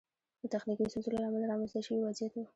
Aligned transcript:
د 0.41 0.43
تخنیکي 0.53 0.85
ستونزو 0.91 1.09
له 1.15 1.25
امله 1.27 1.45
رامنځته 1.51 1.79
شوی 1.87 2.01
وضعیت 2.03 2.33
و. 2.35 2.41